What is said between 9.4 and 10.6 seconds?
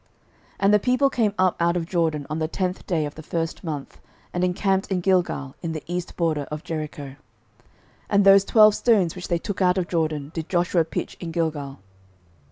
out of Jordan, did